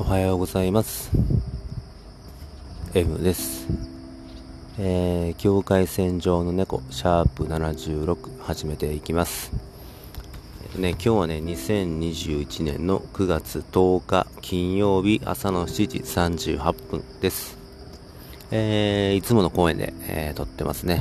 [0.00, 1.10] おはようございます。
[2.94, 3.66] M です。
[4.78, 9.50] えー、境界線上の猫シャープ76始めていきます。
[10.62, 17.58] えっとね今日はね2021年の9月10日金曜日朝の7時38分です。
[18.52, 21.00] えー、いつもの公園で、えー、撮ってますね。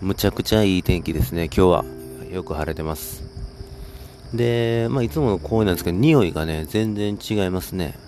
[0.00, 1.44] むちゃくちゃいい天気ですね。
[1.44, 1.84] 今日は
[2.32, 3.27] よく晴れてます。
[4.34, 7.98] で、まあ、いつもの公園なんですけど、匂いがね、全然違いますね。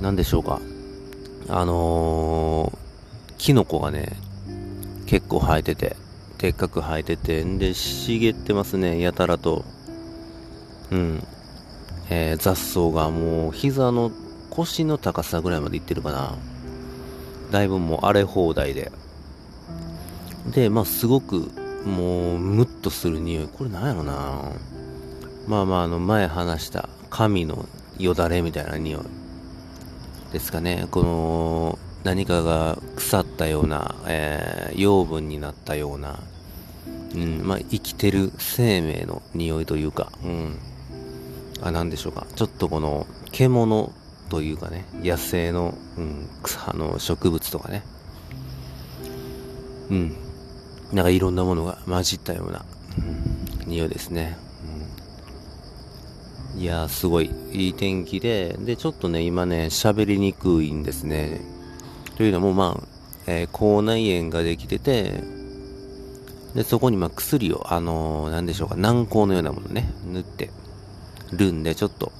[0.00, 0.60] なんでしょうか。
[1.48, 4.16] あのー、キノコがね、
[5.06, 5.96] 結構生えてて、
[6.38, 9.64] でっかく生えてて、んで、茂ってますね、やたらと。
[10.90, 11.22] うん。
[12.10, 14.12] えー、雑草がもう、膝の
[14.50, 16.36] 腰の高さぐらいまでいってるかな。
[17.50, 18.92] だいぶもう荒れ放題で。
[20.54, 21.50] で、まあ、すごく、
[21.84, 23.48] もう、ムッとする匂い。
[23.48, 24.52] これなんやろな
[25.46, 27.66] まあまあ、あの、前話した神の
[27.98, 29.02] よだれみたいな匂い
[30.32, 30.86] ですかね。
[30.90, 36.18] この、何かが腐ったような、えー、養分になったような、
[37.14, 40.58] うん、まあ、生きてる生命の匂いというか、うん。
[41.62, 42.26] あ、なんでしょうか。
[42.34, 43.92] ちょっとこの、獣
[44.28, 46.28] というかね、野生の、うん、
[46.66, 47.82] あの、植物とかね。
[49.90, 50.16] うん。
[50.92, 52.64] なんかいろんなものが混じったような、
[52.98, 54.36] うん、匂いですね。
[56.56, 61.40] いやー、すごい、いい天気で、で、ちょっとね、今ね、喋りにくいんですね。
[62.16, 62.86] というのも、まあ、
[63.26, 65.22] えー、口内炎ができてて、
[66.54, 70.50] で、そこにまあ薬を、あのー、なんでしょうか、軟膏のようなものね、塗って
[71.32, 72.12] るんで、ちょっと、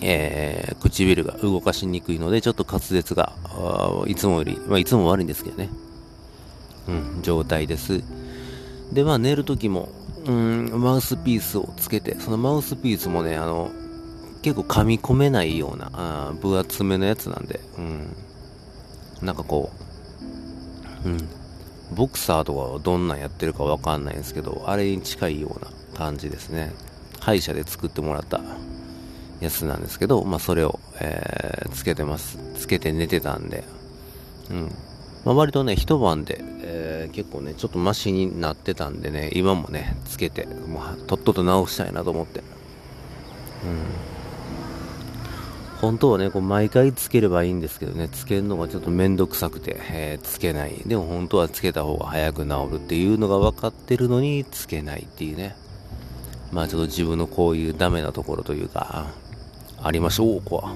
[0.00, 3.34] えー、唇が動かしにくいので、ちょっと滑舌が、
[4.06, 5.68] いつもより、まあ、いつも悪いんですけどね。
[6.88, 8.02] うん、状態です。
[8.92, 9.90] で、まあ、寝るときも、
[10.28, 13.70] うん、マウスピースをつけて、そのマウスピースもね、あの、
[14.42, 18.16] 結構噛み込めないような、あ分厚めのやつなんで、うん。
[19.22, 19.72] なんかこ
[21.04, 21.28] う、うん。
[21.94, 26.72] ボクサーとかはどんなんやってるかわかんないんですけど、あれに近いような感じですね。
[27.20, 28.40] 歯医者で作ってもらった
[29.40, 32.38] やつなんですけど、まあそれを、えー、つけてます。
[32.54, 33.64] つけて寝てたんで、
[34.50, 34.70] うん。
[35.24, 36.42] まあ、割とね、一晩で、
[36.98, 42.40] えー、結構ね、ちょっとマシになってたんでね、今もね、つけて、もうとっとと直したいなと思って。
[42.40, 42.44] うん。
[45.80, 50.74] 本当はね、こう毎回つければいいんですけどね、つけるのがちょっとめんどくさくて、えー、つけない。
[50.86, 55.54] でも本当はつけた方が早く治るっていうのが分かってるのに、つけないっていうね。
[56.50, 59.06] まあちょっと自分のこういうダメなところというか、
[59.80, 60.72] ありましょう、こは。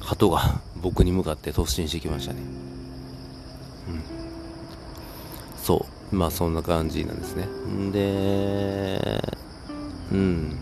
[0.00, 2.40] 鳩が僕に向かって突進してきましたね。
[5.62, 6.16] そう。
[6.16, 7.48] まあそんな感じなんですね。
[7.92, 9.22] で、
[10.10, 10.56] うん。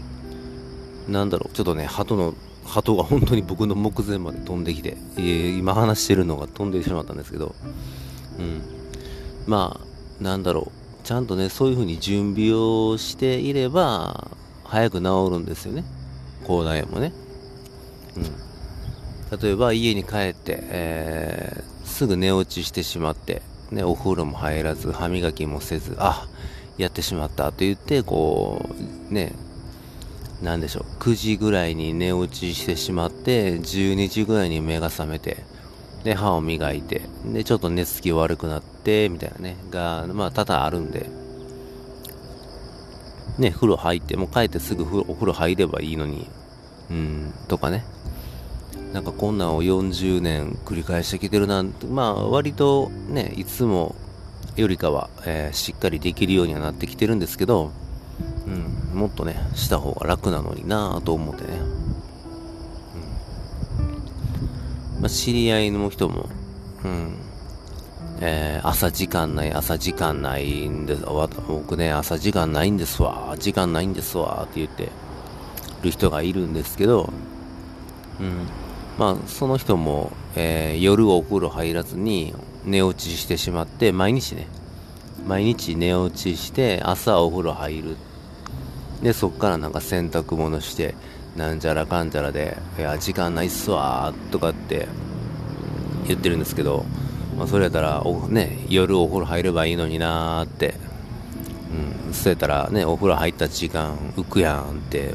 [1.09, 2.35] なんだろう、ちょっとね、鳩の、
[2.65, 7.55] 鳩が本当に僕の目前まで飛んできて、今話してるのが飛んでしまったんですけど、
[8.39, 8.63] うん。
[9.47, 14.31] まあ、なんだろう、ちゃんとね、そういう風に準備をしていれば、
[14.65, 15.85] 早く治るんですよね。
[16.43, 17.13] 広大もね。
[18.17, 18.21] う
[19.35, 19.39] ん。
[19.39, 26.27] 例えば家に帰って、えー、すぐ寝落ちしてしまって、ね、お風呂も入らず、歯磨きもせず、あ、
[26.77, 28.69] やってしまったと言って、こ
[29.11, 29.33] う、ね、
[30.43, 35.45] なんでしょう、9時ぐらいに寝落ちしてしまって、12時ぐらいに目が覚めて、
[36.05, 41.11] で、歯を磨いて、で、ちょっと寝つき悪くなって、みたいなね、が、まあ、多々あるんで、
[43.39, 46.29] ね、風呂入って、もう帰ってすぐお風呂入ればいいのに、
[46.91, 47.85] うん、とかね。
[48.93, 53.95] なんかこんなんを40年繰り返してきてるなんて、まあ割とね、いつも
[54.57, 57.73] よりかは、えー、しっかりできるようにはなってきてるんですけど、
[58.47, 61.49] うん、もっとね、した方が楽なのになぁと思ってね。
[64.97, 66.29] うん、まあ、知り合いの人も、
[66.85, 67.15] うん、
[68.21, 71.05] えー、朝時間ない、朝時間ないんです、
[71.47, 74.89] 僕ね、朝時間ないんですわ、時間ないんですわ、って言って
[75.83, 77.13] る人がいるんですけど、
[78.21, 78.47] うん、
[78.99, 82.35] まあ、その人も、えー、夜お風呂入らずに
[82.65, 84.47] 寝落ちしてしまって、毎日ね、
[85.27, 87.97] 毎日寝落ちして、朝お風呂入る。
[89.03, 90.95] で、そっからなんか洗濯物して、
[91.37, 94.89] なんちゃらかんちゃらで、いや、時間ないっすわーとかって
[96.07, 96.85] 言ってるんですけど、
[97.39, 100.75] まあ、それやったら、おね、夜お風呂入ればいいのになーって、
[102.07, 105.15] うん、そうやったらね、お風呂入った時間浮くやんって、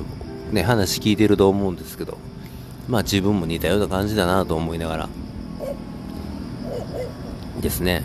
[0.51, 2.17] ね、話聞いてると思うんですけど、
[2.87, 5.09] まあ自分も似たような感じだなと思いながら。
[7.61, 8.03] ですね。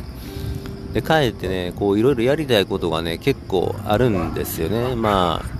[0.92, 4.94] で帰ってねこういろいろやりたいことがね結構あるんですよね。
[4.94, 5.50] まあ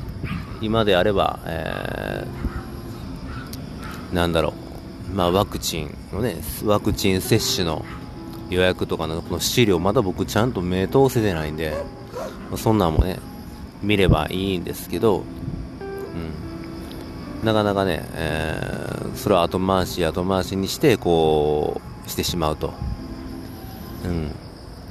[0.61, 2.50] 今であれば、えー
[4.12, 4.55] なんだろ
[5.12, 7.84] う、まあ、ワクチンのね、ワクチン接種の
[8.49, 11.76] 予約とかのこの資料、まだ僕ちゃんと目通せてないんで、
[12.56, 13.20] そんなんもね、
[13.82, 15.22] 見ればいいんですけど、
[17.43, 22.72] うん、なかなかね、えー、それは後回し後回しにして、こう、してしまうと。
[24.04, 24.32] うん。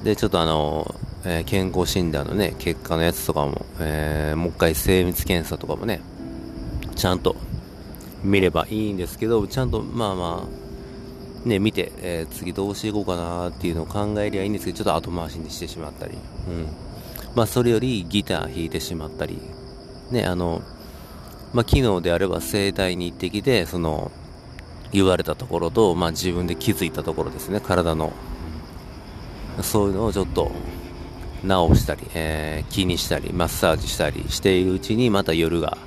[0.03, 0.95] で、ちょっとあの、
[1.25, 6.01] えー、健康診断のね、結果のやつとかも、えー、もう一回精密検査とかもね、
[6.95, 7.35] ちゃんと
[8.23, 10.47] 見ればいいんですけど、ちゃんとまあま
[11.45, 16.67] あ、ね、見て、えー、次どうしていこうかなっていうのを考えりゃいいんですけど、ちょっと後回しにしてしまったり、うん。
[17.35, 19.39] まあ、それよりギター弾いてしまったり、
[20.11, 20.61] ね、あの、
[21.53, 24.11] まあ、昨日であれば整体に行ってきて、その、
[24.91, 28.13] 言われたところと、まあ、自分で気づいたところですね、体の。
[29.61, 30.51] そういうのをちょっと
[31.43, 35.77] 直したり、えー、気にしたり、マッサージしたりしているうちに、また夜が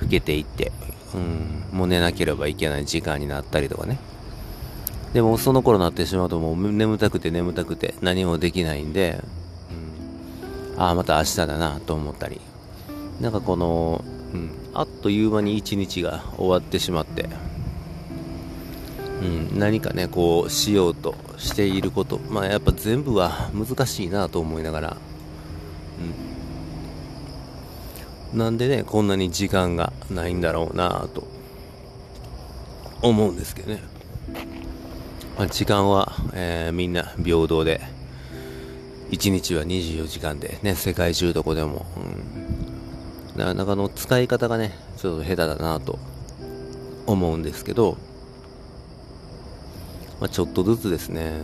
[0.00, 0.72] 更けていって、
[1.14, 3.98] うん、もう寝なければいけない時間になったりとかね。
[5.12, 9.22] でもその頃になってしまうともう眠たくて眠たくて何もできないんで、
[10.74, 12.40] うん、ああ、また明日だなと思ったり。
[13.20, 14.04] なんかこの、
[14.34, 17.30] うん、あっという間に一日が終わってしまって、
[19.22, 24.96] うん、何かね、こうしようとしていること、まあやっぱ全部は難しいなと思いながら、
[28.32, 31.26] うん、なんでね、こんなに時間がないんだろうなと
[33.00, 33.80] 思うんですけどね。
[35.38, 37.80] まあ、時間は、えー、みんな平等で、
[39.10, 42.55] 1日は24時間でね、世界中どこでも、うん、
[43.36, 45.98] なかなかの使い方がね、ちょっと下手だなと
[47.06, 47.98] 思うんですけど、
[50.20, 51.42] まあ、ちょっとずつですね、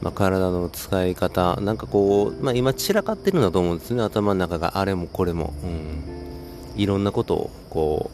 [0.00, 8.10] まあ、体の使い方、なんかこう、まあ、今散らかってるんだと思うんですね、頭の中があれもこれも、うん、いろんなことを、こ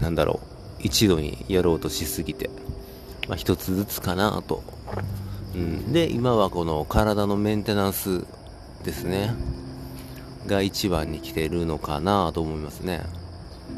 [0.00, 0.40] う、なんだろ
[0.80, 2.50] う、一度にやろうとしすぎて、
[3.28, 4.64] まあ、一つずつかなと、
[5.54, 8.26] うん、で、今はこの体のメンテナンス
[8.82, 9.32] ですね、
[10.46, 13.02] が一番に来てるのかなと思いますね。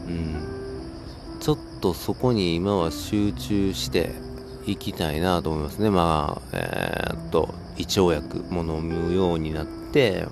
[0.09, 1.39] うん。
[1.41, 4.27] ちょっとそこに今は集中して、
[4.67, 5.91] 行きたいなと思いますね。
[5.91, 10.27] まあ、えー、っと、胃腸薬も飲むようになって、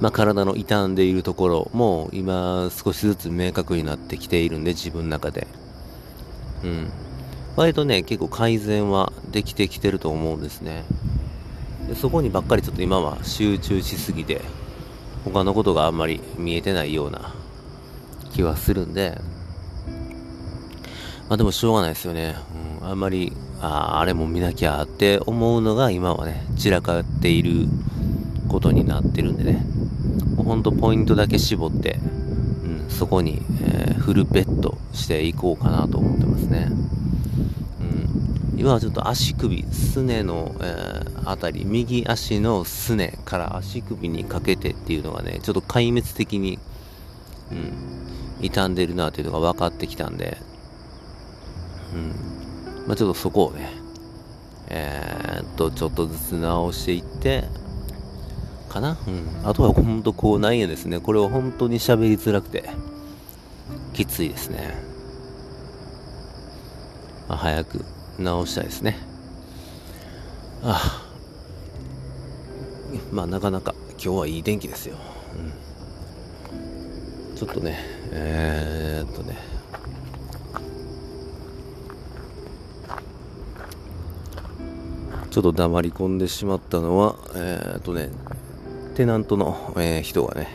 [0.00, 5.46] まあ、体の傷んでいるところも今少しずつ明確になってきているんで、自分の中で。
[6.64, 6.90] うん。
[7.54, 10.84] 割とね、結構改善はできてきてると思うんですね。
[11.88, 14.40] でそこにばっかりちょっと今は集中しすぎて、
[15.24, 17.34] 他のことがあんまり見えてないような
[18.32, 19.20] 気はするんで、
[21.28, 22.36] まあでもしょうがないですよね。
[22.80, 27.66] うん、あんまり、ああれも見なきゃって思うのが今はね、散らかっている
[28.48, 29.66] ことになってるんでね。
[30.36, 31.98] ほんとポイントだけ絞って、
[32.64, 36.68] うん、そこに、えー、フルベットしていこうかなと思ってますね。
[38.56, 46.58] 今はちょっと足首、すねの、えー、あたり、右足のすねから足首にかけてっていうのがね、ちょっと壊滅的に、
[47.52, 50.38] うん、傷んでるなっていうのが分かってきたんで、
[51.94, 52.86] うん。
[52.86, 53.70] まあ、ちょっとそこをね、
[54.68, 57.44] えー、っと、ちょっとずつ直していって、
[58.68, 58.98] かな？
[59.06, 59.48] うん。
[59.48, 60.98] あとはほんとこうないんですね。
[60.98, 62.70] これは本当に喋りづらくて、
[63.92, 64.74] きついですね。
[67.28, 67.84] まあ、早く
[68.18, 68.98] 直したいですね。
[70.62, 71.06] ああ。
[73.12, 74.96] まあ、なかなか今日はいい天気ですよ。
[75.34, 77.36] うん。
[77.36, 77.78] ちょっとね、
[78.12, 79.36] えー、っとね、
[85.30, 88.08] ちょっと黙り込んでしまったのは、えー、っとね、
[88.94, 90.48] テナントの、えー、人がね、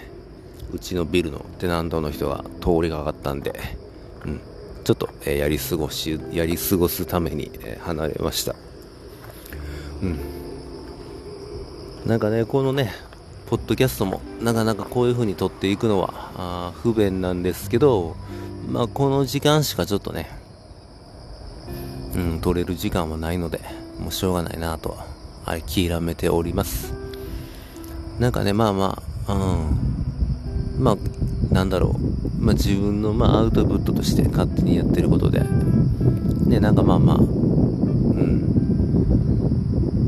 [0.74, 3.54] うちのビルのテナントの人が通りがかったんで、
[4.84, 8.56] ちょっと、え、やり過ごし、やり過ごすために、え、離れました。
[10.02, 10.20] うん。
[12.06, 12.94] なんかね、このね、
[13.52, 18.16] ポッドキャストもなかなかこういう風に撮っていくのはあ不便なんですけど、
[18.70, 20.30] まあこの時間しかちょっとね、
[22.16, 23.60] うん、撮れる時間はないので、
[24.00, 25.06] もうしょうがないなとは
[25.46, 26.94] 諦めております。
[28.20, 30.84] なんかね、まあまあ、うん。
[30.84, 30.98] まあ、
[31.54, 32.21] なんだろう。
[32.42, 35.42] まあ自分のまあアウトプットとして勝手にやってることで、
[36.48, 38.42] ね、なんかまあまあ、うん。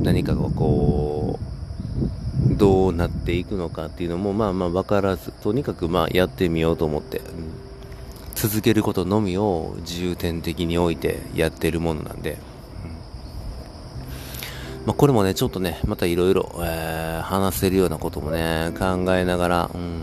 [0.03, 7.25] 何かがこう、どうなっていくのかっていうのもまあまあ分からず、とにかくまあやってみようと思って、うん、
[8.33, 12.39] 続けることのみを重点的に置いてやってるものなんで、
[14.87, 16.51] まあ、これもね、ちょっとね、またいろいろ、
[17.21, 20.01] 話せるようなこともね、考えながら、うん、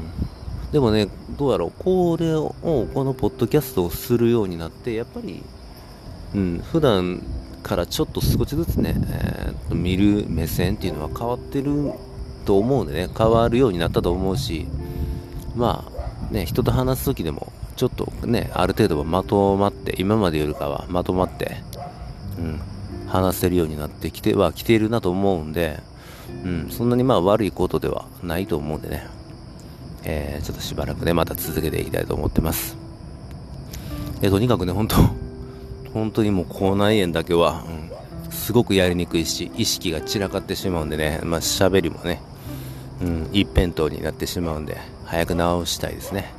[0.72, 5.42] でもね、どうやろう、これを、このポッドキャストをするようになって、やっぱり、
[6.34, 7.22] うん、普段
[7.62, 11.92] からちょっと少しずつね、えー、見る目線っていうのは変わってる
[12.44, 14.68] と思うんでね、変わるようになったと思うし、
[15.56, 15.84] ま
[16.30, 21.56] あ、ね、人と話すときでも、ちょっとね、ある程度はまとまって、今までよりかはまとまって、
[22.38, 22.60] うん、
[23.08, 25.80] 話せるようになってきては来ているなと思うんで、
[26.44, 29.06] うん、そんなにまあ悪いことではないと思うんでね、
[30.04, 32.76] えー、ちょっとしばらくね、また続けていきたいと思ってます。
[34.20, 34.96] で、とにかくね、本当
[35.92, 37.64] 本当にもう口内炎だけは、
[38.26, 42.20] うん、すごくやりにくいし、意識が散らかってしまうんでね、まあ喋りもね、
[43.02, 46.32] うん、一辺倒になってしまうんで、早く治したいですね。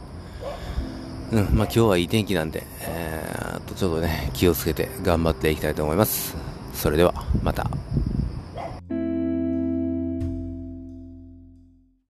[1.31, 6.35] うん、まあ今日はいい天気なんで、えー、とちょっとね、気をつけて頑張っていきたいと思います。
[6.73, 7.69] それでは、また。